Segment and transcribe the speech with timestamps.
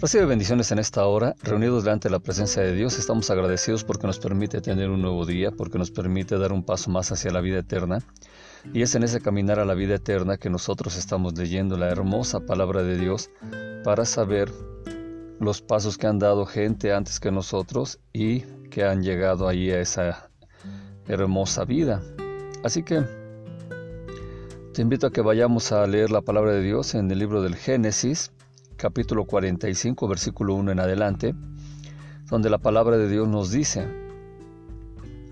[0.00, 2.98] Recibe bendiciones en esta hora, reunidos delante de la presencia de Dios.
[2.98, 6.90] Estamos agradecidos porque nos permite tener un nuevo día, porque nos permite dar un paso
[6.90, 7.98] más hacia la vida eterna.
[8.72, 12.40] Y es en ese caminar a la vida eterna que nosotros estamos leyendo la hermosa
[12.40, 13.28] palabra de Dios
[13.84, 14.50] para saber
[15.38, 18.40] los pasos que han dado gente antes que nosotros y
[18.70, 20.30] que han llegado ahí a esa
[21.08, 22.00] hermosa vida.
[22.64, 23.02] Así que
[24.72, 27.54] te invito a que vayamos a leer la palabra de Dios en el libro del
[27.54, 28.32] Génesis
[28.80, 31.34] capítulo 45, versículo 1 en adelante,
[32.30, 33.86] donde la palabra de Dios nos dice,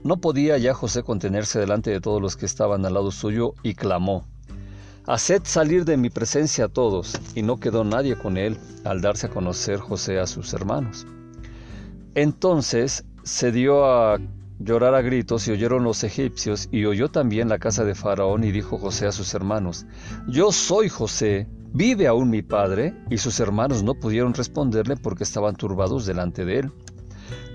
[0.05, 3.75] No podía ya José contenerse delante de todos los que estaban al lado suyo y
[3.75, 4.27] clamó,
[5.07, 9.29] Haced salir de mi presencia a todos, y no quedó nadie con él al darse
[9.29, 11.07] a conocer José a sus hermanos.
[12.15, 14.19] Entonces se dio a
[14.59, 18.51] llorar a gritos y oyeron los egipcios y oyó también la casa de Faraón y
[18.51, 19.87] dijo José a sus hermanos,
[20.27, 22.95] Yo soy José, ¿Vive aún mi padre?
[23.11, 26.73] Y sus hermanos no pudieron responderle porque estaban turbados delante de él.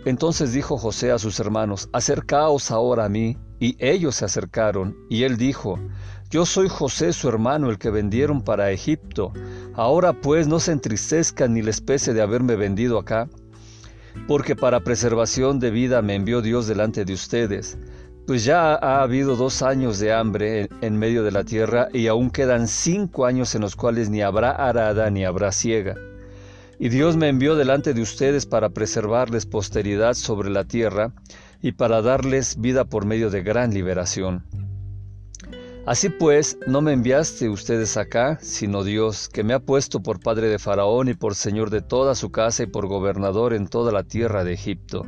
[0.05, 3.37] Entonces dijo José a sus hermanos, Acercaos ahora a mí.
[3.59, 5.79] Y ellos se acercaron, y él dijo,
[6.29, 9.31] Yo soy José su hermano, el que vendieron para Egipto.
[9.73, 13.29] Ahora pues no se entristezcan ni les pese de haberme vendido acá,
[14.27, 17.77] porque para preservación de vida me envió Dios delante de ustedes.
[18.25, 22.31] Pues ya ha habido dos años de hambre en, medio de la tierra y aún
[22.31, 25.95] quedan cinco años en los cuales ni habrá arada ni habrá siega.
[26.79, 31.11] Y Dios me envió delante de ustedes para preservarles posteridad sobre la tierra
[31.61, 34.45] y para darles vida por medio de gran liberación.
[35.85, 40.47] Así pues, no me enviaste ustedes acá, sino Dios, que me ha puesto por padre
[40.47, 44.03] de Faraón y por señor de toda su casa y por gobernador en toda la
[44.03, 45.05] tierra de Egipto.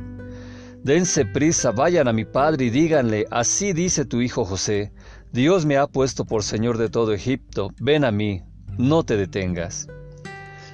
[0.86, 4.92] Dense prisa, vayan a mi padre y díganle, así dice tu hijo José,
[5.32, 8.44] Dios me ha puesto por Señor de todo Egipto, ven a mí,
[8.78, 9.88] no te detengas.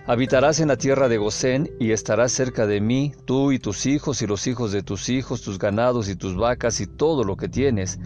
[0.06, 4.20] Habitarás en la tierra de Gosén y estarás cerca de mí, tú y tus hijos
[4.20, 7.48] y los hijos de tus hijos, tus ganados y tus vacas y todo lo que
[7.48, 7.98] tienes,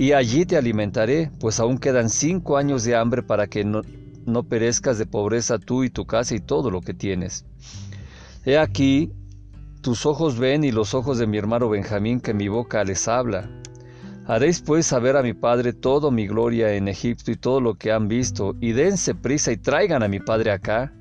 [0.00, 3.82] y allí te alimentaré, pues aún quedan cinco años de hambre para que no,
[4.26, 7.44] no perezcas de pobreza tú y tu casa y todo lo que tienes.
[8.44, 9.12] He aquí,
[9.82, 13.50] tus ojos ven y los ojos de mi hermano Benjamín que mi boca les habla.
[14.26, 17.90] Haréis pues saber a mi padre todo mi gloria en Egipto y todo lo que
[17.90, 20.92] han visto, y dense prisa y traigan a mi padre acá.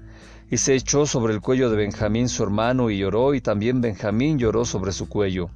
[0.50, 4.40] Y se echó sobre el cuello de Benjamín su hermano y lloró, y también Benjamín
[4.40, 5.52] lloró sobre su cuello.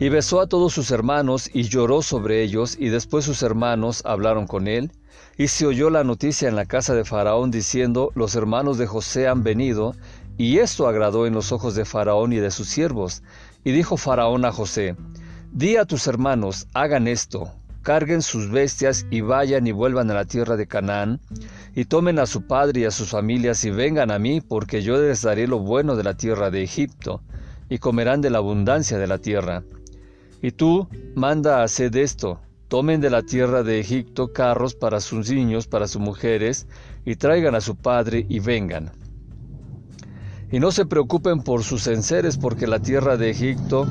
[0.00, 4.48] Y besó a todos sus hermanos y lloró sobre ellos, y después sus hermanos hablaron
[4.48, 4.90] con él,
[5.38, 9.28] y se oyó la noticia en la casa de Faraón diciendo, los hermanos de José
[9.28, 9.94] han venido,
[10.40, 13.22] y esto agradó en los ojos de Faraón y de sus siervos.
[13.62, 14.96] Y dijo Faraón a José,
[15.52, 17.52] Di a tus hermanos, hagan esto,
[17.82, 21.20] carguen sus bestias y vayan y vuelvan a la tierra de Canaán,
[21.74, 24.98] y tomen a su padre y a sus familias y vengan a mí, porque yo
[24.98, 27.20] les daré lo bueno de la tierra de Egipto,
[27.68, 29.62] y comerán de la abundancia de la tierra.
[30.40, 35.28] Y tú, manda a hacer esto, tomen de la tierra de Egipto carros para sus
[35.28, 36.66] niños, para sus mujeres,
[37.04, 38.90] y traigan a su padre y vengan.
[40.52, 43.86] Y no se preocupen por sus enseres, porque la tierra de Egipto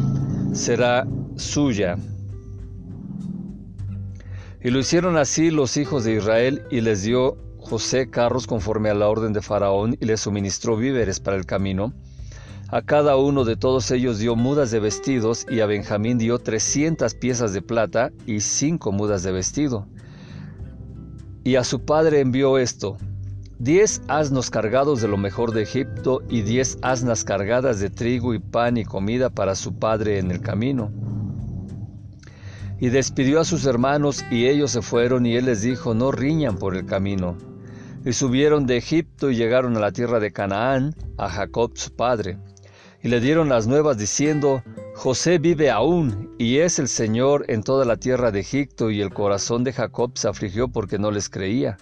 [0.53, 1.97] será suya.
[4.61, 8.93] Y lo hicieron así los hijos de Israel, y les dio José carros conforme a
[8.93, 11.93] la orden de Faraón, y les suministró víveres para el camino.
[12.67, 17.15] A cada uno de todos ellos dio mudas de vestidos, y a Benjamín dio trescientas
[17.15, 19.87] piezas de plata y cinco mudas de vestido.
[21.45, 22.97] Y a su padre envió esto,
[23.59, 28.39] diez asnos cargados de lo mejor de Egipto y diez asnas cargadas de trigo y
[28.39, 30.91] pan y comida para su padre en el camino.
[32.79, 36.57] Y despidió a sus hermanos y ellos se fueron y él les dijo, no riñan
[36.57, 37.37] por el camino.
[38.05, 42.37] Y subieron de Egipto y llegaron a la tierra de Canaán, a Jacob su padre.
[43.03, 44.63] Y le dieron las nuevas diciendo,
[44.95, 49.13] José vive aún y es el Señor en toda la tierra de Egipto y el
[49.13, 51.77] corazón de Jacob se afligió porque no les creía.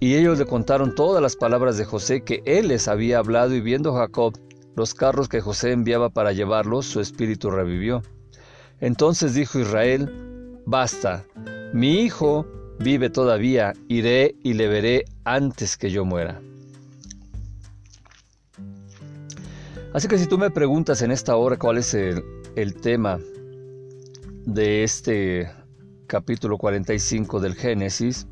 [0.00, 3.60] Y ellos le contaron todas las palabras de José que él les había hablado y
[3.60, 4.34] viendo Jacob
[4.76, 8.02] los carros que José enviaba para llevarlos, su espíritu revivió.
[8.80, 11.24] Entonces dijo Israel, basta,
[11.72, 12.46] mi hijo
[12.80, 16.40] vive todavía, iré y le veré antes que yo muera.
[19.94, 22.24] Así que si tú me preguntas en esta hora cuál es el,
[22.82, 23.20] tema
[24.44, 25.48] de este
[26.08, 28.26] capítulo 45 del Génesis,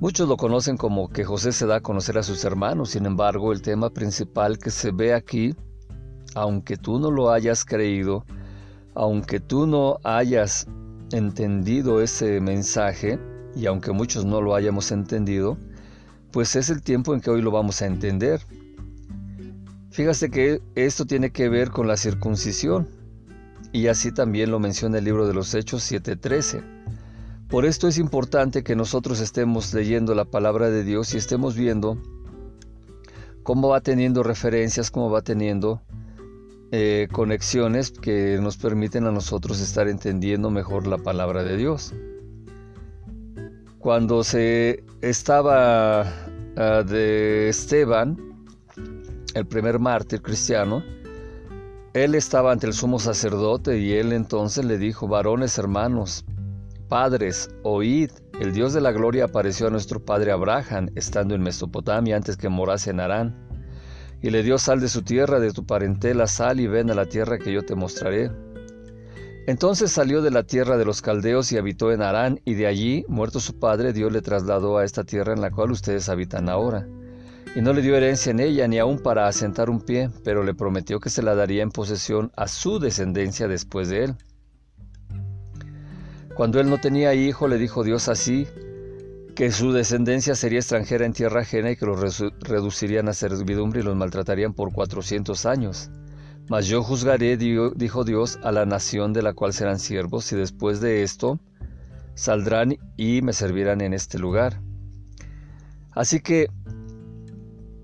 [0.00, 3.52] Muchos lo conocen como que José se da a conocer a sus hermanos, sin embargo
[3.52, 5.56] el tema principal que se ve aquí,
[6.36, 8.24] aunque tú no lo hayas creído,
[8.94, 10.68] aunque tú no hayas
[11.10, 13.18] entendido ese mensaje,
[13.56, 15.58] y aunque muchos no lo hayamos entendido,
[16.30, 18.40] pues es el tiempo en que hoy lo vamos a entender.
[19.90, 22.86] Fíjate que esto tiene que ver con la circuncisión,
[23.72, 26.77] y así también lo menciona el libro de los Hechos 7:13.
[27.48, 31.96] Por esto es importante que nosotros estemos leyendo la palabra de Dios y estemos viendo
[33.42, 35.80] cómo va teniendo referencias, cómo va teniendo
[36.72, 41.94] eh, conexiones que nos permiten a nosotros estar entendiendo mejor la palabra de Dios.
[43.78, 48.18] Cuando se estaba ah, de Esteban,
[49.32, 50.84] el primer mártir cristiano,
[51.94, 56.26] él estaba ante el sumo sacerdote y él entonces le dijo, varones hermanos,
[56.88, 62.16] padres, oíd, el Dios de la gloria apareció a nuestro padre Abraham estando en Mesopotamia
[62.16, 63.48] antes que morase en Harán
[64.22, 67.06] y le dio sal de su tierra, de tu parentela, sal y ven a la
[67.06, 68.30] tierra que yo te mostraré.
[69.46, 73.04] Entonces salió de la tierra de los caldeos y habitó en Harán, y de allí,
[73.08, 76.86] muerto su padre, Dios le trasladó a esta tierra en la cual ustedes habitan ahora.
[77.56, 80.52] Y no le dio herencia en ella, ni aun para asentar un pie, pero le
[80.52, 84.16] prometió que se la daría en posesión a su descendencia después de él.
[86.38, 88.46] Cuando él no tenía hijo, le dijo Dios así,
[89.34, 93.82] que su descendencia sería extranjera en tierra ajena y que los reducirían a servidumbre y
[93.82, 95.90] los maltratarían por cuatrocientos años.
[96.48, 100.80] Mas yo juzgaré, dijo Dios, a la nación de la cual serán siervos, y después
[100.80, 101.40] de esto
[102.14, 104.60] saldrán y me servirán en este lugar.
[105.90, 106.46] Así que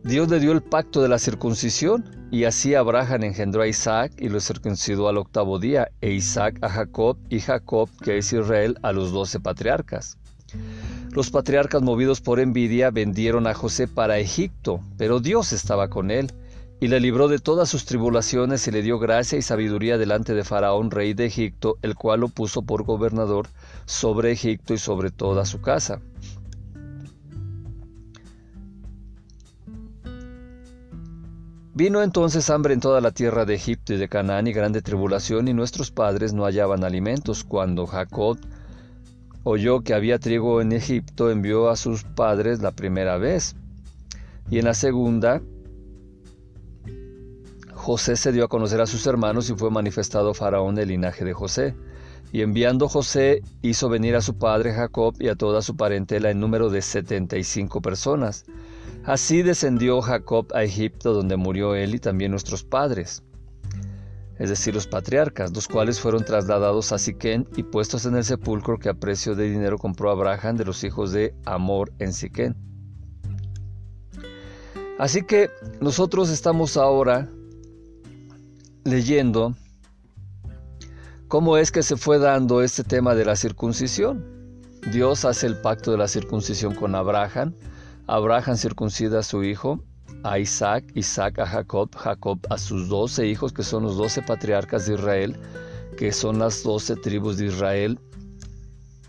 [0.04, 4.28] Dios le dio el pacto de la circuncisión, y así Abraham engendró a Isaac y
[4.28, 8.90] lo circuncidó al octavo día, e Isaac a Jacob, y Jacob, que es Israel, a
[8.90, 10.18] los doce patriarcas.
[11.12, 16.32] Los patriarcas movidos por envidia vendieron a José para Egipto, pero Dios estaba con él
[16.80, 20.42] y le libró de todas sus tribulaciones y le dio gracia y sabiduría delante de
[20.42, 23.46] Faraón, rey de Egipto, el cual lo puso por gobernador
[23.84, 26.00] sobre Egipto y sobre toda su casa.
[31.76, 35.48] Vino entonces hambre en toda la tierra de Egipto y de Canaán y grande tribulación,
[35.48, 37.42] y nuestros padres no hallaban alimentos.
[37.42, 38.38] Cuando Jacob
[39.42, 43.56] oyó que había trigo en Egipto, envió a sus padres la primera vez.
[44.48, 45.42] Y en la segunda,
[47.72, 51.32] José se dio a conocer a sus hermanos y fue manifestado Faraón del linaje de
[51.32, 51.74] José.
[52.32, 56.38] Y enviando José, hizo venir a su padre Jacob y a toda su parentela en
[56.38, 58.44] número de setenta y cinco personas.
[59.04, 63.22] Así descendió Jacob a Egipto, donde murió él y también nuestros padres
[64.38, 68.78] es decir, los patriarcas, los cuales fueron trasladados a Siquén y puestos en el sepulcro
[68.78, 72.56] que a precio de dinero compró Abraham de los hijos de Amor en Siquén.
[74.98, 75.50] Así que
[75.80, 77.28] nosotros estamos ahora
[78.84, 79.54] leyendo
[81.28, 84.24] cómo es que se fue dando este tema de la circuncisión.
[84.92, 87.54] Dios hace el pacto de la circuncisión con Abraham,
[88.06, 89.80] Abraham circuncida a su hijo
[90.24, 94.86] a Isaac, Isaac a Jacob, Jacob a sus doce hijos, que son los doce patriarcas
[94.86, 95.36] de Israel,
[95.96, 97.98] que son las doce tribus de Israel,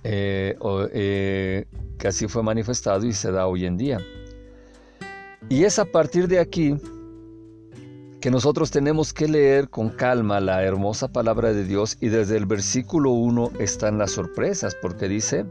[0.04, 0.58] eh,
[0.94, 1.66] eh,
[1.98, 4.00] que así fue manifestado y se da hoy en día.
[5.50, 6.76] Y es a partir de aquí
[8.20, 12.46] que nosotros tenemos que leer con calma la hermosa palabra de Dios y desde el
[12.46, 15.46] versículo 1 están las sorpresas, porque dice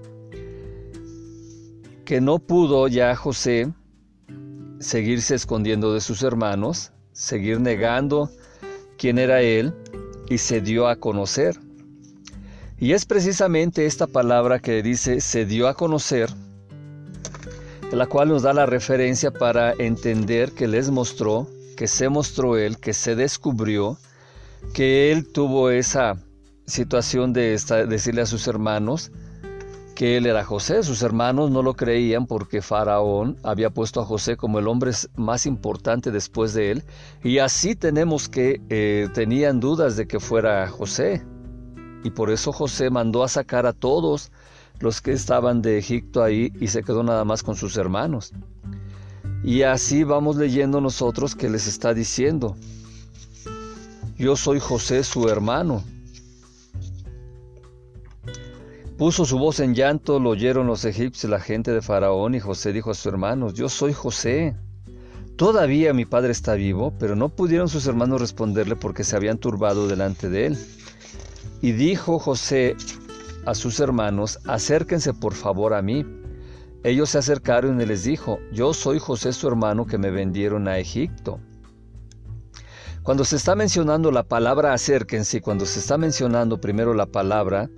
[2.04, 3.73] que no pudo ya José
[4.78, 8.30] seguirse escondiendo de sus hermanos, seguir negando
[8.99, 9.75] quién era él
[10.28, 11.58] y se dio a conocer.
[12.78, 16.28] Y es precisamente esta palabra que dice se dio a conocer,
[17.92, 22.78] la cual nos da la referencia para entender que les mostró, que se mostró él,
[22.78, 23.96] que se descubrió,
[24.75, 26.16] que él tuvo esa
[26.66, 27.58] situación de
[27.88, 29.12] decirle a sus hermanos,
[29.95, 30.83] que él era José.
[30.83, 35.47] Sus hermanos no lo creían porque Faraón había puesto a José como el hombre más
[35.47, 36.85] importante después de él.
[37.23, 41.25] Y así tenemos que eh, tenían dudas de que fuera José.
[42.03, 44.31] Y por eso José mandó a sacar a todos
[44.81, 48.33] los que estaban de Egipto ahí y se quedó nada más con sus hermanos.
[49.43, 52.57] Y así vamos leyendo nosotros que les está diciendo,
[54.17, 55.83] yo soy José su hermano
[58.99, 62.73] Puso su voz en llanto, lo oyeron los egipcios, la gente de Faraón, y José
[62.73, 64.55] dijo a sus hermanos, yo soy José.
[65.35, 69.89] Todavía mi padre está vivo, pero no pudieron sus hermanos responderle porque se habían turbado
[69.89, 70.59] delante de él.
[71.61, 72.77] Y dijo José
[73.45, 76.07] a sus hermanos, acérquense por favor a mí.
[76.85, 80.79] Ellos se acercaron y les dijo, yo soy José su hermano que me vendieron a
[80.79, 81.41] Egipto.
[83.03, 87.69] Cuando se está mencionando la palabra acérquense, cuando se está mencionando primero la palabra,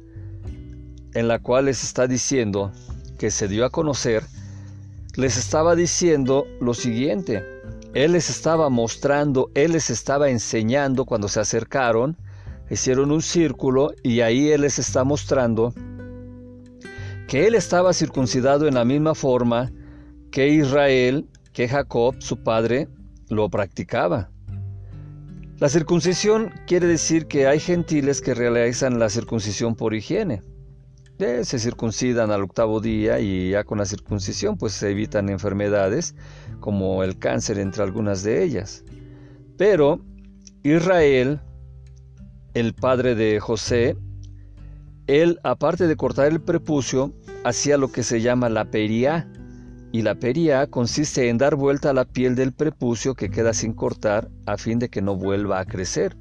[1.17, 2.73] en la cual les está diciendo
[3.19, 4.23] que se dio a conocer,
[5.17, 7.43] les estaba diciendo lo siguiente.
[7.95, 12.19] Él les estaba mostrando, Él les estaba enseñando cuando se acercaron,
[12.69, 15.73] hicieron un círculo y ahí Él les está mostrando
[17.29, 19.73] que Él estaba circuncidado en la misma forma
[20.31, 22.89] que Israel, que Jacob, su padre,
[23.31, 24.29] lo practicaba.
[25.61, 30.43] La circuncisión quiere decir que hay gentiles que realizan la circuncisión por higiene.
[31.19, 36.15] Se circuncidan al octavo día y ya con la circuncisión pues se evitan enfermedades
[36.61, 38.85] como el cáncer entre algunas de ellas.
[39.57, 40.01] Pero
[40.63, 41.41] Israel,
[42.53, 43.97] el padre de José,
[45.07, 47.13] él aparte de cortar el prepucio,
[47.45, 49.31] hacía lo que se llama la peria,
[49.93, 53.73] y la peria consiste en dar vuelta a la piel del prepucio que queda sin
[53.73, 56.17] cortar a fin de que no vuelva a crecer.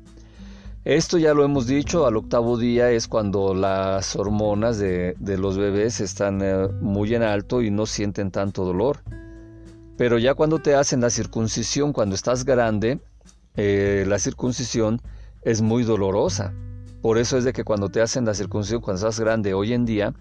[0.85, 5.99] Esto ya lo hemos dicho, al octavo día es cuando las hormonas de, los bebés
[5.99, 8.99] están eh, muy en alto y no sienten tanto dolor.
[9.97, 12.99] Pero ya cuando te hacen la circuncisión, cuando estás grande,
[13.55, 15.01] eh, la circuncisión
[15.41, 16.53] es muy dolorosa.
[17.01, 19.85] Por eso es de que cuando te hacen la circuncisión, cuando estás grande hoy en
[19.85, 20.13] día,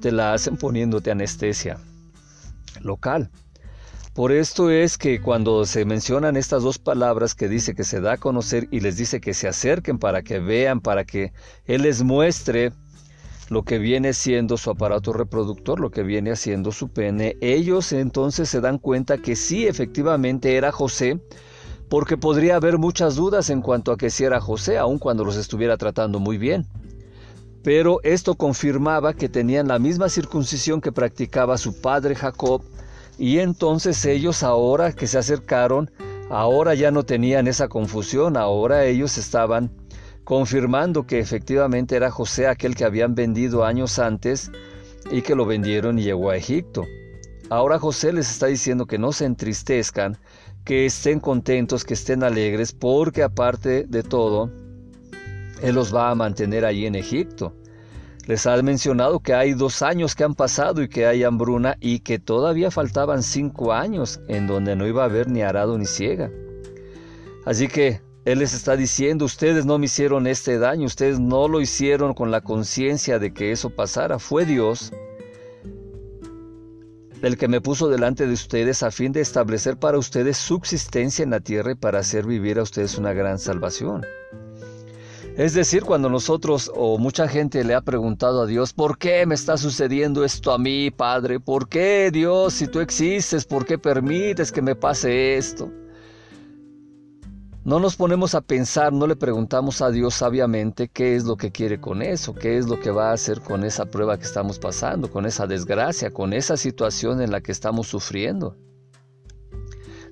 [0.00, 1.78] te la hacen poniéndote anestesia
[2.82, 3.30] local.
[4.14, 8.12] Por esto es que cuando se mencionan estas dos palabras que dice que se da
[8.12, 11.32] a conocer y les dice que se acerquen para que vean, para que
[11.64, 12.70] Él les muestre
[13.48, 18.48] lo que viene siendo su aparato reproductor, lo que viene haciendo su pene, ellos entonces
[18.48, 21.20] se dan cuenta que sí, efectivamente era José,
[21.88, 25.36] porque podría haber muchas dudas en cuanto a que si era José, aun cuando los
[25.36, 26.68] estuviera tratando muy bien.
[27.64, 32.62] Pero esto confirmaba que tenían la misma circuncisión que practicaba su padre Jacob,
[33.18, 35.90] y entonces ellos ahora que se acercaron,
[36.30, 39.70] ahora ya no tenían esa confusión, ahora ellos estaban
[40.24, 44.50] confirmando que efectivamente era José aquel que habían vendido años antes
[45.10, 46.84] y que lo vendieron y llegó a Egipto.
[47.50, 50.16] Ahora José les está diciendo que no se entristezcan,
[50.64, 54.50] que estén contentos, que estén alegres, porque aparte de todo,
[55.62, 57.54] él los va a mantener allí en Egipto.
[58.26, 62.00] Les ha mencionado que hay dos años que han pasado y que hay hambruna y
[62.00, 66.30] que todavía faltaban cinco años en donde no iba a haber ni arado ni ciega.
[67.44, 71.60] Así que Él les está diciendo, ustedes no me hicieron este daño, ustedes no lo
[71.60, 74.90] hicieron con la conciencia de que eso pasara, fue Dios
[77.20, 81.30] el que me puso delante de ustedes a fin de establecer para ustedes subsistencia en
[81.30, 84.04] la tierra y para hacer vivir a ustedes una gran salvación.
[85.36, 89.34] Es decir, cuando nosotros o mucha gente le ha preguntado a Dios, ¿por qué me
[89.34, 91.40] está sucediendo esto a mí, Padre?
[91.40, 95.72] ¿Por qué, Dios, si tú existes, por qué permites que me pase esto?
[97.64, 101.50] No nos ponemos a pensar, no le preguntamos a Dios sabiamente qué es lo que
[101.50, 104.60] quiere con eso, qué es lo que va a hacer con esa prueba que estamos
[104.60, 108.56] pasando, con esa desgracia, con esa situación en la que estamos sufriendo.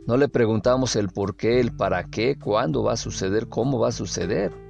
[0.04, 3.90] No le preguntamos el por qué, el para qué, cuándo va a suceder, cómo va
[3.90, 4.61] a suceder.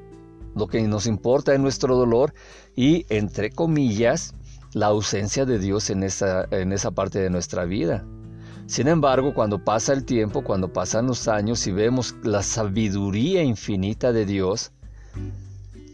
[0.55, 2.35] Lo que nos importa es nuestro dolor
[2.77, 4.35] y, entre comillas,
[4.75, 8.05] la ausencia de Dios en esa, en esa parte de nuestra vida.
[8.67, 14.13] Sin embargo, cuando pasa el tiempo, cuando pasan los años y vemos la sabiduría infinita
[14.13, 14.73] de Dios,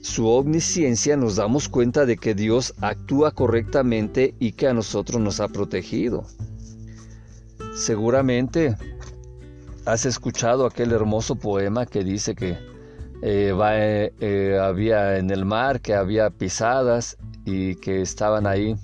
[0.00, 5.40] su omnisciencia, nos damos cuenta de que Dios actúa correctamente y que a nosotros nos
[5.40, 6.24] ha protegido.
[7.74, 8.76] Seguramente
[9.84, 12.58] has escuchado aquel hermoso poema que dice que
[13.20, 18.76] eh, eh, eh, había en el mar, que había pisadas y que estaban ahí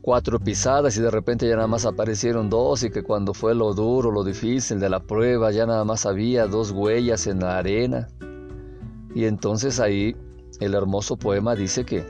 [0.00, 3.74] cuatro pisadas y de repente ya nada más aparecieron dos y que cuando fue lo
[3.74, 8.08] duro, lo difícil de la prueba, ya nada más había dos huellas en la arena.
[9.14, 10.16] Y entonces ahí
[10.60, 12.04] el hermoso poema dice que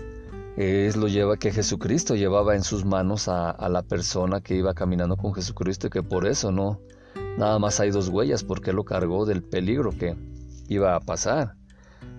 [0.57, 4.75] es lo lleva que Jesucristo llevaba en sus manos a, a la persona que iba
[4.75, 6.81] caminando con Jesucristo y que por eso no
[7.39, 10.17] nada más hay dos huellas porque lo cargó del peligro que
[10.71, 11.57] iba a pasar.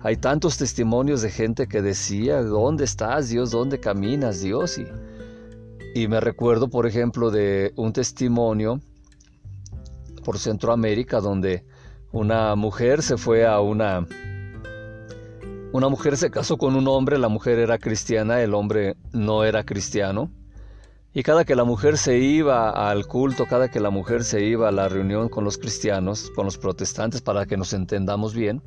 [0.02, 3.50] Hay tantos testimonios de gente que decía, ¿dónde estás Dios?
[3.50, 4.78] ¿Dónde caminas Dios?
[4.78, 4.86] Y,
[5.94, 8.78] y me recuerdo, por ejemplo, de un testimonio
[10.22, 11.64] por Centroamérica donde
[12.12, 14.06] una mujer se fue a una...
[15.72, 19.64] Una mujer se casó con un hombre, la mujer era cristiana, el hombre no era
[19.64, 20.30] cristiano.
[21.14, 24.68] Y cada que la mujer se iba al culto, cada que la mujer se iba
[24.68, 28.62] a la reunión con los cristianos, con los protestantes, para que nos entendamos bien,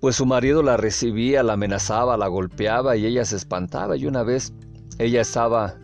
[0.00, 3.96] pues su marido la recibía, la amenazaba, la golpeaba y ella se espantaba.
[3.96, 4.52] Y una vez
[4.98, 5.74] ella estaba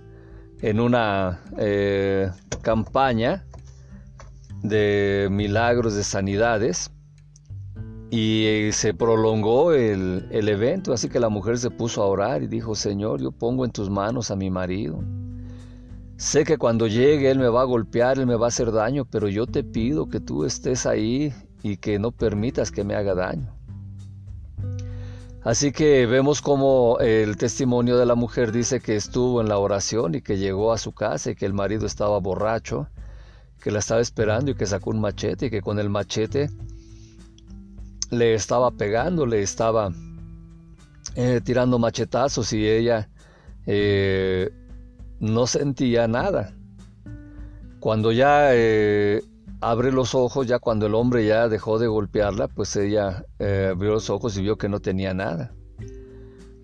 [0.61, 2.31] en una eh,
[2.63, 3.45] campaña
[4.63, 6.93] de milagros, de sanidades,
[8.11, 12.47] y se prolongó el, el evento, así que la mujer se puso a orar y
[12.47, 15.03] dijo, Señor, yo pongo en tus manos a mi marido
[16.19, 19.05] Sé que cuando llegue Él me va a golpear, Él me va a hacer daño,
[19.05, 21.33] pero yo te pido que tú estés ahí
[21.63, 23.55] y que no permitas que me haga daño.
[25.45, 30.17] Así que vemos como el testimonio de la mujer dice que estuvo en la oración
[30.17, 32.89] y que llegó a su casa y que el marido estaba borracho,
[33.61, 36.51] que la estaba esperando y que sacó un machete y que con el machete
[38.11, 39.93] le estaba pegando, le estaba
[41.15, 43.09] eh, tirando machetazos y ella
[43.67, 44.51] eh,
[45.21, 46.55] no sentía nada.
[47.81, 49.23] Cuando ya eh,
[49.61, 54.11] abre los ojos, ya cuando el hombre ya dejó de golpearla, pues ella abrió los
[54.11, 55.53] ojos y vio que no tenía nada.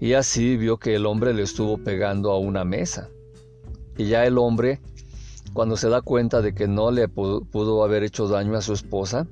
[0.01, 3.09] Y así vio que el hombre le estuvo pegando a una mesa.
[3.97, 4.81] Y ya el hombre,
[5.53, 9.29] cuando se da cuenta de que no le pudo haber hecho daño a su esposa,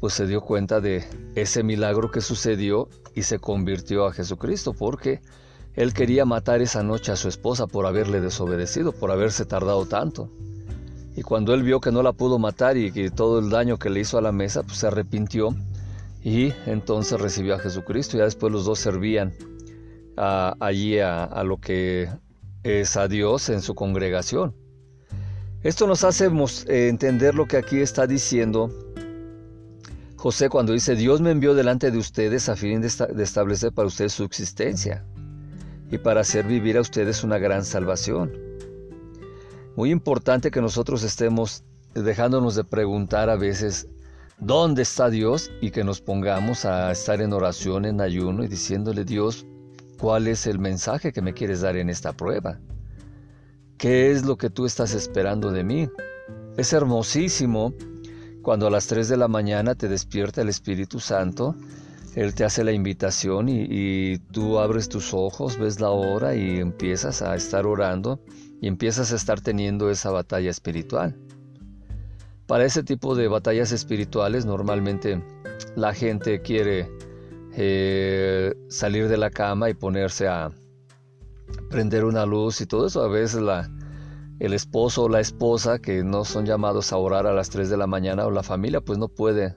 [0.00, 1.04] pues se dio cuenta de
[1.34, 5.20] ese milagro que sucedió y se convirtió a Jesucristo, porque
[5.74, 10.30] él quería matar esa noche a su esposa por haberle desobedecido, por haberse tardado tanto.
[11.16, 13.90] Y cuando él vio que no la pudo matar y que todo el daño que
[13.90, 15.54] le hizo a la mesa, pues se arrepintió
[16.22, 18.18] y entonces recibió a Jesucristo.
[18.18, 19.32] Ya después los dos servían
[20.16, 22.08] allí a, lo que
[22.62, 24.54] es a Dios en su congregación.
[25.62, 28.70] Esto nos hace eh, entender lo que aquí está diciendo
[30.16, 32.88] José cuando dice, Dios me envió delante de ustedes a fin de,
[33.22, 35.04] establecer para ustedes su existencia
[35.90, 38.32] y para hacer vivir a ustedes una gran salvación.
[39.76, 43.88] Muy importante que nosotros estemos dejándonos de preguntar a veces,
[44.38, 45.50] ¿dónde está Dios?
[45.60, 49.46] Y que nos pongamos a estar en oración, en ayuno y diciéndole, Dios,
[49.98, 52.58] ¿cuál es el mensaje que me quieres dar en esta prueba?
[53.78, 55.88] ¿Qué es lo que tú estás esperando de mí?
[56.56, 57.72] Es hermosísimo
[58.42, 61.54] cuando a las 3 de la mañana te despierta el Espíritu Santo,
[62.14, 67.22] Él te hace la invitación y, tú abres tus ojos, ves la hora y empiezas
[67.22, 68.20] a estar orando
[68.60, 71.16] y empiezas a estar teniendo esa batalla espiritual.
[72.46, 75.22] Para ese tipo de batallas espirituales normalmente
[75.76, 76.90] la gente quiere
[77.52, 80.50] eh, salir de la cama y ponerse a
[81.68, 83.02] prender una luz y todo eso.
[83.02, 83.70] A veces la,
[84.40, 87.76] el esposo o la esposa que no son llamados a orar a las 3 de
[87.76, 89.54] la mañana o la familia pues no puede,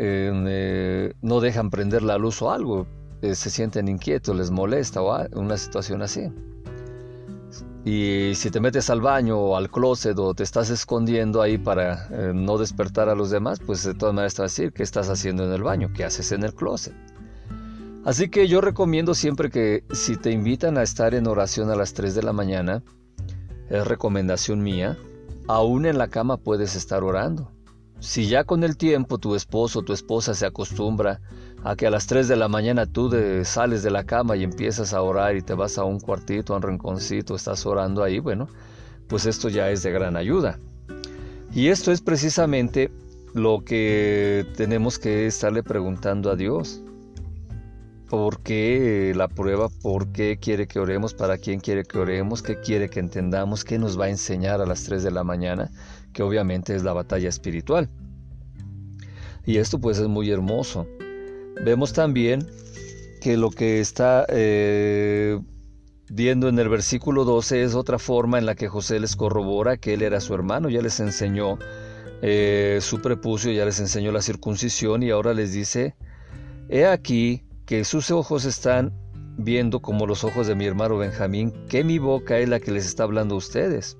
[0.00, 2.86] eh, no dejan prender la luz o algo,
[3.20, 6.30] eh, se sienten inquietos, les molesta o una situación así.
[7.84, 12.06] Y si te metes al baño o al closet o te estás escondiendo ahí para
[12.10, 14.82] eh, no despertar a los demás, pues de todas maneras te va a decir qué
[14.82, 16.94] estás haciendo en el baño, qué haces en el closet.
[18.04, 21.94] Así que yo recomiendo siempre que si te invitan a estar en oración a las
[21.94, 22.82] 3 de la mañana,
[23.68, 24.96] es recomendación mía,
[25.46, 27.50] aún en la cama puedes estar orando.
[28.00, 31.20] Si ya con el tiempo tu esposo o tu esposa se acostumbra
[31.64, 33.10] a que a las 3 de la mañana tú
[33.44, 36.56] sales de la cama y empiezas a orar y te vas a un cuartito, a
[36.56, 38.48] un rinconcito, estás orando ahí, bueno,
[39.08, 40.58] pues esto ya es de gran ayuda.
[41.52, 42.90] Y esto es precisamente
[43.34, 46.82] lo que tenemos que estarle preguntando a Dios
[48.08, 52.58] por qué la prueba, por qué quiere que oremos, para quién quiere que oremos, qué
[52.60, 55.70] quiere que entendamos, qué nos va a enseñar a las 3 de la mañana,
[56.12, 57.88] que obviamente es la batalla espiritual.
[59.44, 60.86] Y esto pues es muy hermoso.
[61.64, 62.46] Vemos también
[63.20, 65.38] que lo que está eh,
[66.10, 69.94] viendo en el versículo 12 es otra forma en la que José les corrobora que
[69.94, 71.58] él era su hermano, ya les enseñó
[72.22, 75.94] eh, su prepucio, ya les enseñó la circuncisión y ahora les dice,
[76.68, 78.94] he aquí que sus ojos están
[79.36, 82.86] viendo como los ojos de mi hermano Benjamín, que mi boca es la que les
[82.86, 83.98] está hablando a ustedes.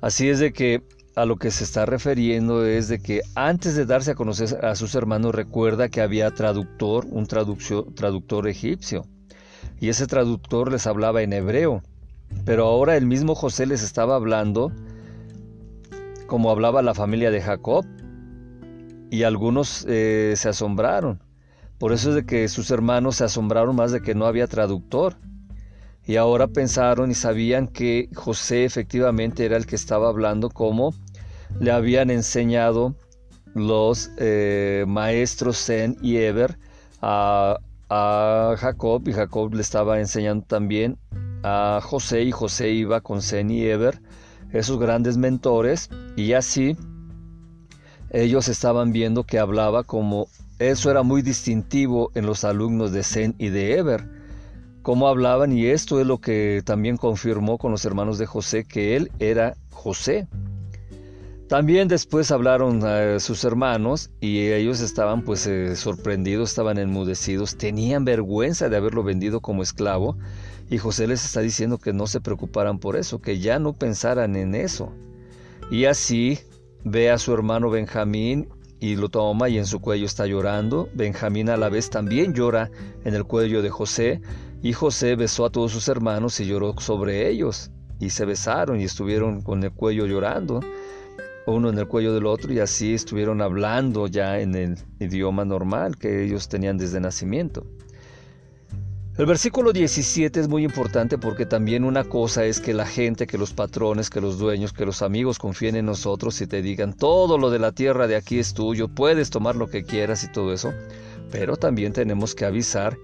[0.00, 0.82] Así es de que
[1.14, 4.74] a lo que se está refiriendo es de que antes de darse a conocer a
[4.74, 9.06] sus hermanos recuerda que había traductor, un traductor egipcio,
[9.78, 11.80] y ese traductor les hablaba en hebreo,
[12.44, 14.72] pero ahora el mismo José les estaba hablando
[16.26, 17.86] como hablaba la familia de Jacob,
[19.12, 21.29] y algunos eh, se asombraron.
[21.80, 25.16] Por eso es de que sus hermanos se asombraron más de que no había traductor.
[26.06, 30.92] Y ahora pensaron y sabían que José efectivamente era el que estaba hablando como
[31.58, 32.94] le habían enseñado
[33.54, 36.58] los eh, maestros Zen y Eber
[37.00, 37.56] a,
[37.88, 40.98] a, Jacob y Jacob le estaba enseñando también
[41.42, 44.02] a José y José iba con Zen y Eber,
[44.52, 46.76] esos grandes mentores, y así
[48.10, 50.28] ellos estaban viendo que hablaba como
[50.60, 54.06] eso era muy distintivo en los alumnos de Zen y de Eber,
[54.82, 58.94] cómo hablaban y esto es lo que también confirmó con los hermanos de José que
[58.94, 60.28] él era José.
[61.48, 68.04] También después hablaron a sus hermanos y ellos estaban pues eh, sorprendidos, estaban enmudecidos, tenían
[68.04, 70.16] vergüenza de haberlo vendido como esclavo
[70.68, 74.36] y José les está diciendo que no se preocuparan por eso, que ya no pensaran
[74.36, 74.92] en eso.
[75.70, 76.38] Y así
[76.84, 78.48] ve a su hermano Benjamín
[78.80, 80.88] y lo toma y en su cuello está llorando.
[80.94, 82.70] Benjamín a la vez también llora
[83.04, 84.20] en el cuello de José
[84.62, 88.84] y José besó a todos sus hermanos y lloró sobre ellos y se besaron y
[88.84, 90.60] estuvieron con el cuello llorando
[91.46, 95.96] uno en el cuello del otro y así estuvieron hablando ya en el idioma normal
[95.96, 97.66] que ellos tenían desde nacimiento.
[99.18, 103.38] El versículo 17 es muy importante porque también una cosa es que la gente, que
[103.38, 107.36] los patrones, que los dueños, que los amigos confíen en nosotros y te digan todo
[107.36, 110.52] lo de la tierra de aquí es tuyo, puedes tomar lo que quieras y todo
[110.52, 110.72] eso,
[111.30, 112.96] pero también tenemos que avisar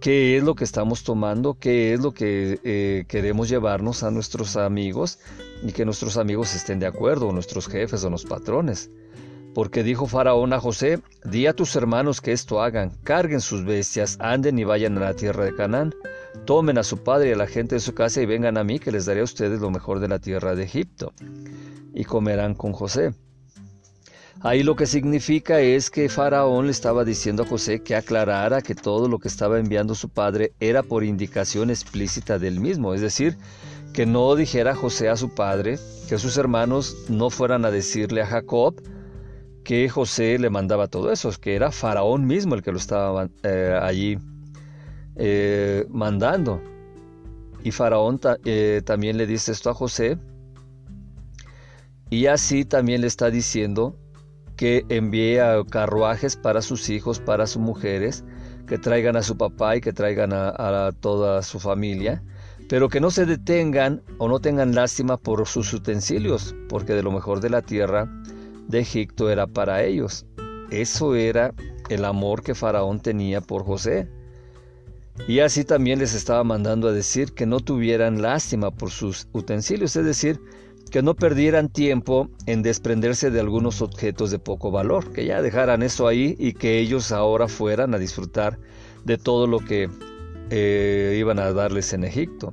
[0.00, 4.56] qué es lo que estamos tomando, qué es lo que eh, queremos llevarnos a nuestros
[4.56, 5.18] amigos
[5.62, 8.90] y que nuestros amigos estén de acuerdo, o nuestros jefes o los patrones.
[9.56, 14.18] Porque dijo Faraón a José, di a tus hermanos que esto hagan, carguen sus bestias,
[14.20, 15.94] anden y vayan a la tierra de Canaán,
[16.44, 18.78] tomen a su padre y a la gente de su casa y vengan a mí,
[18.78, 21.14] que les daré a ustedes lo mejor de la tierra de Egipto.
[21.94, 23.14] Y comerán con José.
[24.42, 28.74] Ahí lo que significa es que Faraón le estaba diciendo a José que aclarara que
[28.74, 33.38] todo lo que estaba enviando su padre era por indicación explícita del mismo, es decir,
[33.94, 35.78] que no dijera José a su padre,
[36.10, 38.74] que sus hermanos no fueran a decirle a Jacob
[39.66, 43.76] que José le mandaba todo eso, que era Faraón mismo el que lo estaba eh,
[43.82, 44.16] allí
[45.16, 46.62] eh, mandando.
[47.64, 50.18] Y Faraón eh, también le dice esto a José.
[52.10, 53.98] Y así también le está diciendo
[54.56, 58.22] que envíe a carruajes para sus hijos, para sus mujeres,
[58.68, 62.22] que traigan a su papá y que traigan a, toda su familia,
[62.68, 67.10] pero que no se detengan o no tengan lástima por sus utensilios, porque de lo
[67.10, 68.08] mejor de la tierra
[68.68, 70.26] de Egipto era para ellos.
[70.70, 71.54] Eso era
[71.88, 74.08] el amor que Faraón tenía por José.
[75.28, 79.96] Y así también les estaba mandando a decir que no tuvieran lástima por sus utensilios,
[79.96, 80.40] es decir,
[80.90, 85.82] que no perdieran tiempo en desprenderse de algunos objetos de poco valor, que ya dejaran
[85.82, 88.58] eso ahí y que ellos ahora fueran a disfrutar
[89.04, 89.88] de todo lo que
[90.50, 92.52] eh, iban a darles en Egipto.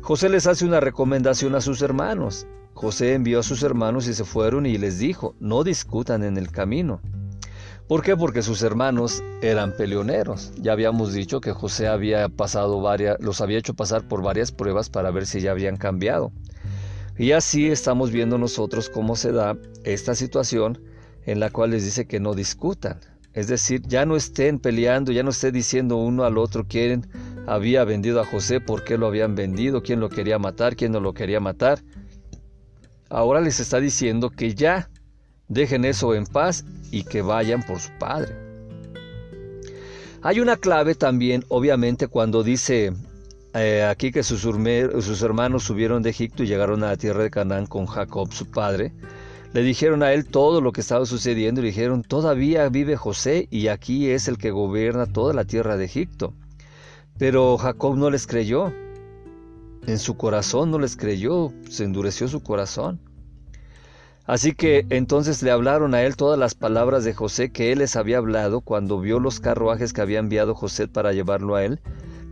[0.00, 2.46] José les hace una recomendación a sus hermanos.
[2.74, 6.50] José envió a sus hermanos y se fueron y les dijo, no discutan en el
[6.50, 7.00] camino.
[7.86, 8.16] ¿Por qué?
[8.16, 10.52] Porque sus hermanos eran peleoneros.
[10.56, 14.90] Ya habíamos dicho que José había pasado varias, los había hecho pasar por varias pruebas
[14.90, 16.32] para ver si ya habían cambiado.
[17.16, 20.80] Y así estamos viendo nosotros cómo se da esta situación
[21.26, 22.98] en la cual les dice que no discutan.
[23.34, 27.06] Es decir, ya no estén peleando, ya no estén diciendo uno al otro quién
[27.46, 31.00] había vendido a José, por qué lo habían vendido, quién lo quería matar, quién no
[31.00, 31.82] lo quería matar.
[33.08, 34.88] Ahora les está diciendo que ya
[35.48, 38.34] dejen eso en paz y que vayan por su padre.
[40.22, 42.92] Hay una clave también, obviamente, cuando dice
[43.54, 47.30] eh, aquí que sus, sus hermanos subieron de Egipto y llegaron a la tierra de
[47.30, 48.92] Canaán con Jacob, su padre.
[49.52, 53.46] Le dijeron a él todo lo que estaba sucediendo y le dijeron, todavía vive José
[53.50, 56.34] y aquí es el que gobierna toda la tierra de Egipto.
[57.18, 58.72] Pero Jacob no les creyó.
[59.86, 63.00] En su corazón no les creyó, se endureció su corazón.
[64.26, 67.94] Así que entonces le hablaron a él todas las palabras de José que él les
[67.94, 71.80] había hablado cuando vio los carruajes que había enviado José para llevarlo a él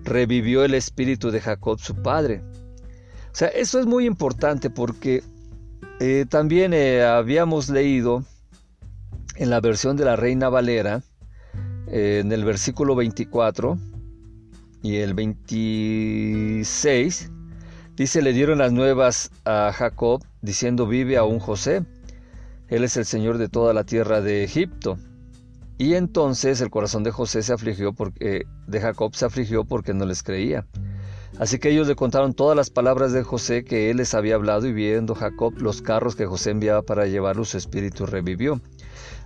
[0.05, 2.43] revivió el espíritu de Jacob su padre.
[3.33, 5.23] O sea, esto es muy importante porque
[6.01, 8.25] eh, también eh, habíamos leído
[9.37, 11.03] en la versión de la Reina Valera,
[11.87, 13.79] eh, en el versículo 24
[14.83, 17.31] y el 26,
[17.97, 21.85] dice, le dieron las nuevas a Jacob diciendo, vive aún José,
[22.69, 24.99] él es el Señor de toda la tierra de Egipto.
[25.79, 30.07] Y entonces el corazón de José se afligió porque de Jacob se afligió porque no
[30.07, 30.67] les creía.
[31.39, 34.67] Así que ellos le contaron todas las palabras de José que él les había hablado
[34.67, 38.61] y viendo Jacob los carros que José enviaba para llevarlos, su espíritu revivió.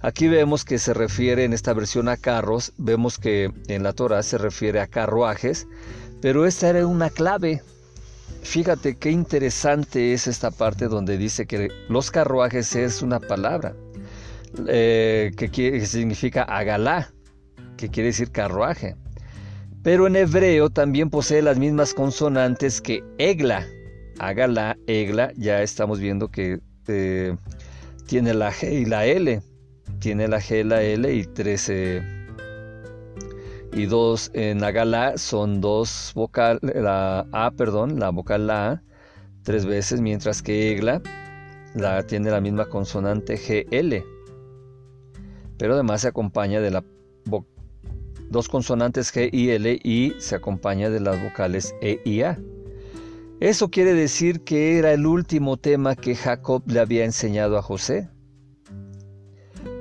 [0.03, 4.23] Aquí vemos que se refiere en esta versión a carros, vemos que en la Torah
[4.23, 5.67] se refiere a carruajes,
[6.21, 7.63] pero esta era una clave.
[8.43, 13.75] Fíjate qué interesante es esta parte donde dice que los carruajes es una palabra.
[14.69, 17.13] Eh, que, significa agalá,
[17.77, 18.97] que quiere decir carruaje.
[19.83, 23.67] Pero en hebreo también posee las mismas consonantes que egla.
[24.19, 27.37] Agalá, egla, ya estamos viendo que eh,
[28.07, 29.43] tiene la G y la L.
[29.99, 32.16] Tiene la G, la L y 13
[33.77, 38.83] y dos en agalá son dos vocales, la A, perdón, la vocal la
[39.43, 41.03] tres veces, mientras que egla
[41.75, 44.03] la, tiene la misma consonante GL,
[45.59, 46.85] pero además se acompaña de la
[48.31, 52.39] dos consonantes G y L y se acompaña de las vocales E y A.
[53.41, 58.09] Eso quiere decir que era el último tema que Jacob le había enseñado a José.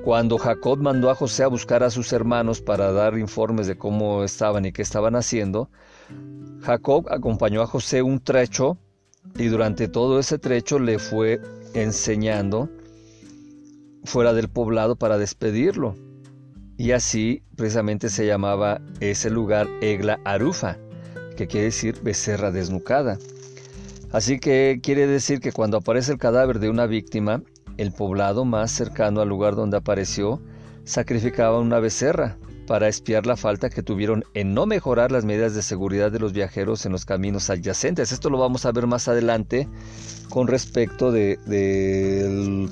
[0.05, 4.23] Cuando Jacob mandó a José a buscar a sus hermanos para dar informes de cómo
[4.23, 5.71] estaban y qué estaban haciendo,
[6.61, 8.77] Jacob acompañó a José un trecho
[9.35, 11.41] y durante todo ese trecho le fue
[11.73, 12.69] enseñando
[14.03, 15.95] fuera del poblado para despedirlo.
[16.77, 20.77] Y así precisamente se llamaba ese lugar Egla Arufa,
[21.35, 23.17] que quiere decir becerra desnucada.
[24.11, 27.41] Así que quiere decir que cuando aparece el cadáver de una víctima,
[27.77, 30.41] el poblado más cercano al lugar donde apareció
[30.83, 35.61] sacrificaba una becerra para espiar la falta que tuvieron en no mejorar las medidas de
[35.61, 38.11] seguridad de los viajeros en los caminos adyacentes.
[38.11, 39.67] Esto lo vamos a ver más adelante
[40.29, 41.37] con respecto de,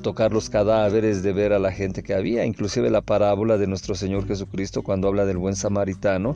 [0.02, 3.96] tocar los cadáveres, de ver a la gente que había, inclusive la parábola de nuestro
[3.96, 6.36] Señor Jesucristo cuando habla del buen samaritano.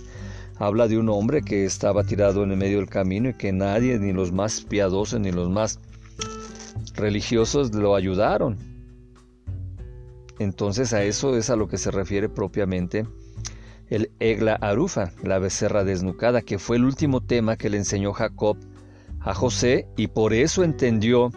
[0.60, 4.00] Habla de un hombre que estaba tirado en el medio del camino y que nadie,
[4.00, 5.80] ni los más piadosos, ni los más
[6.96, 8.58] religiosos, lo ayudaron.
[10.40, 13.06] Entonces a eso es a lo que se refiere propiamente
[13.90, 18.58] el Egla Arufa, la becerra desnucada, que fue el último tema que le enseñó Jacob
[19.20, 21.32] a José y por eso entendió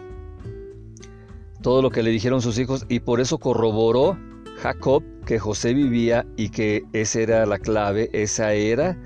[1.61, 4.17] todo lo que le dijeron sus hijos y por eso corroboró
[4.57, 8.97] Jacob que José vivía y que esa era la clave, esa era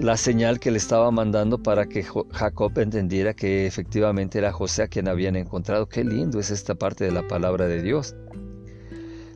[0.00, 4.88] la señal que le estaba mandando para que Jacob entendiera que efectivamente era José a
[4.88, 5.88] quien habían encontrado.
[5.88, 8.16] Qué lindo es esta parte de la palabra de Dios.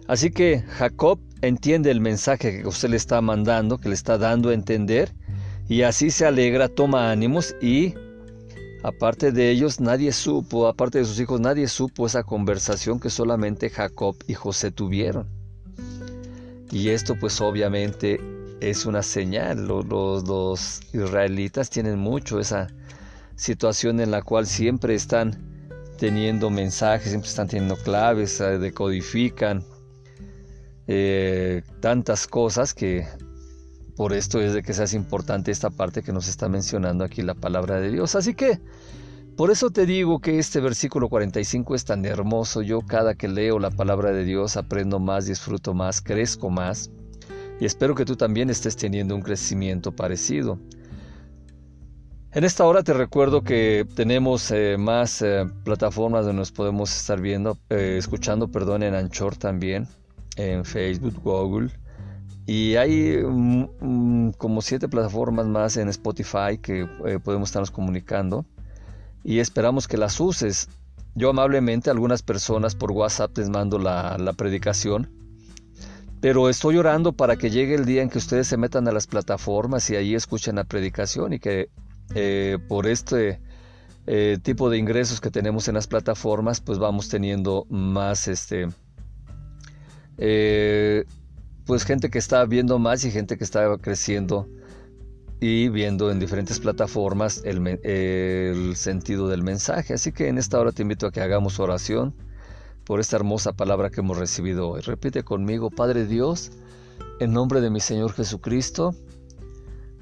[0.08, 4.48] Así que Jacob entiende el mensaje que José le está mandando, que le está dando
[4.48, 5.12] a entender,
[5.68, 7.94] y así se alegra, toma ánimos y
[8.82, 13.68] aparte de ellos nadie supo, aparte de sus hijos nadie supo esa conversación que solamente
[13.68, 15.28] Jacob y José tuvieron.
[16.70, 18.18] Y esto pues obviamente
[18.60, 22.68] es una señal, los, los, israelitas tienen mucho esa
[23.36, 25.48] situación en la cual siempre están
[25.98, 29.64] teniendo mensajes, siempre están teniendo claves, decodifican
[30.86, 33.06] eh, tantas cosas que
[33.96, 37.22] por esto es de que se hace importante esta parte que nos está mencionando aquí
[37.22, 38.14] la palabra de Dios.
[38.14, 38.60] Así que
[39.36, 42.62] por eso te digo que este versículo 45 es tan hermoso.
[42.62, 46.90] Yo cada que leo la palabra de Dios aprendo más, disfruto más, crezco más.
[47.60, 50.58] Y espero que tú también estés teniendo un crecimiento parecido.
[52.32, 57.20] En esta hora te recuerdo que tenemos eh, más eh, plataformas donde nos podemos estar
[57.20, 59.88] viendo, escuchando, perdón, en Anchor también
[60.38, 61.70] en Facebook, Google.
[62.46, 68.46] Y hay mm, mm, como siete plataformas más en Spotify que eh, podemos estarnos comunicando.
[69.24, 70.68] Y esperamos que las uses.
[71.14, 75.10] Yo amablemente a algunas personas por WhatsApp les mando la, predicación.
[76.20, 79.06] Pero estoy orando para que llegue el día en que ustedes se metan a las
[79.06, 81.70] plataformas y ahí escuchen la predicación y que
[82.14, 83.40] eh, por este
[84.06, 88.68] eh, tipo de ingresos que tenemos en las plataformas pues vamos teniendo más este
[90.16, 91.04] eh,
[91.66, 94.48] pues gente que está viendo más y gente que está creciendo
[95.40, 99.94] y viendo en diferentes plataformas el, el, sentido del mensaje.
[99.94, 102.14] Así que en esta hora te invito a que hagamos oración
[102.88, 104.80] por esta hermosa palabra que hemos recibido hoy.
[104.80, 106.52] Repite conmigo, Padre Dios,
[107.20, 108.94] en nombre de mi Señor Jesucristo,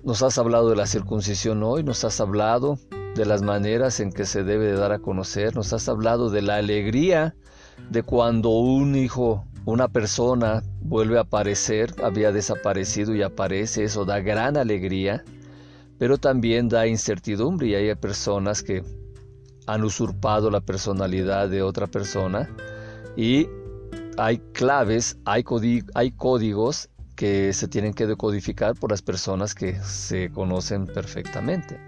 [0.05, 2.79] nos has hablado de la circuncisión hoy, nos has hablado
[3.17, 6.43] de las maneras en que se debe de dar a conocer, nos has hablado de
[6.43, 7.35] la alegría
[7.91, 14.21] de cuando un hijo una persona vuelve a aparecer, había desaparecido y aparece, eso da
[14.21, 15.25] gran alegría,
[15.99, 18.85] pero también da incertidumbre y hay personas que
[19.67, 22.49] han usurpado la personalidad de otra persona
[23.17, 23.49] y
[24.19, 25.45] hay claves, hay,
[25.95, 31.81] hay códigos que se tienen que decodificar por las personas que se conocen perfectamente.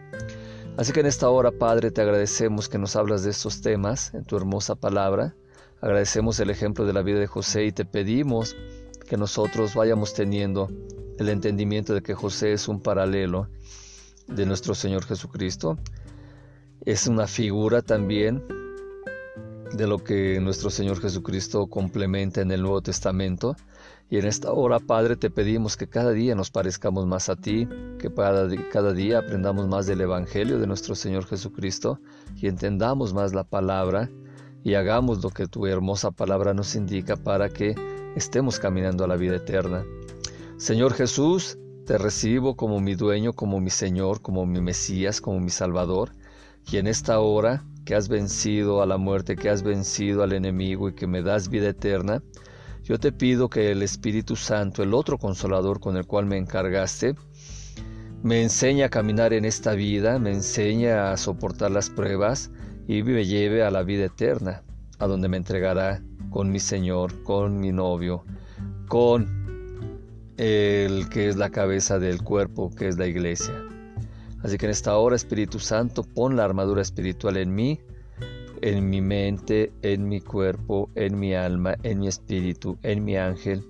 [0.78, 4.24] Así que en esta hora, Padre, te agradecemos que nos hablas de estos temas en
[4.24, 5.34] tu hermosa palabra.
[5.80, 8.56] Agradecemos el ejemplo de la vida de José y te pedimos
[9.08, 10.68] que nosotros vayamos teniendo
[11.18, 13.48] el entendimiento de que José es un paralelo
[14.28, 15.78] de nuestro Señor Jesucristo.
[16.86, 18.42] Es una figura también
[19.72, 23.56] de lo que nuestro Señor Jesucristo complementa en el Nuevo Testamento.
[24.10, 27.68] Y en esta hora, Padre, te pedimos que cada día nos parezcamos más a ti,
[27.98, 32.00] que cada, cada día aprendamos más del Evangelio de nuestro Señor Jesucristo
[32.36, 34.08] y entendamos más la palabra
[34.64, 37.74] y hagamos lo que tu hermosa palabra nos indica para que
[38.16, 39.84] estemos caminando a la vida eterna.
[40.56, 45.50] Señor Jesús, te recibo como mi dueño, como mi Señor, como mi Mesías, como mi
[45.50, 46.12] Salvador,
[46.70, 50.90] Y en esta hora que has vencido a la muerte, que has vencido al enemigo
[50.90, 52.22] y que me das vida eterna,
[52.84, 57.14] yo te pido que el Espíritu Santo, el otro consolador con el cual me encargaste,
[58.22, 62.50] me enseñe a caminar en esta vida, me enseñe a soportar las pruebas
[62.86, 64.64] y me lleve a la vida eterna,
[64.98, 68.22] a donde me entregará con mi Señor, con mi novio,
[68.86, 73.54] con el que es la cabeza del cuerpo, que es la iglesia.
[74.42, 77.80] Así que en esta hora, Espíritu Santo, pon la armadura espiritual en mí,
[78.62, 83.64] en mi mente, en mi cuerpo, en mi alma, en mi espíritu, en mi ángel,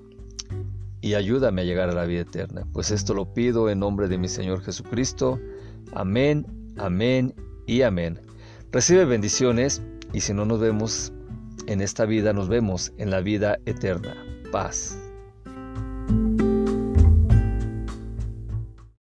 [1.00, 2.66] y ayúdame a llegar a la vida eterna.
[2.72, 5.38] Pues esto lo pido en nombre de mi Señor Jesucristo.
[5.92, 7.34] Amén, amén
[7.66, 8.20] y amén.
[8.72, 11.12] Recibe bendiciones y si no nos vemos
[11.66, 14.14] en esta vida, nos vemos en la vida eterna.
[14.50, 14.98] Paz.